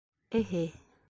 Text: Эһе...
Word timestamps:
Эһе... 0.39 0.63